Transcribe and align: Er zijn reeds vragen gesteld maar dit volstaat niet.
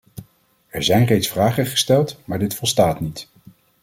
Er 0.67 0.83
zijn 0.83 1.05
reeds 1.05 1.27
vragen 1.27 1.65
gesteld 1.65 2.19
maar 2.25 2.39
dit 2.39 2.55
volstaat 2.55 2.99
niet. 2.99 3.27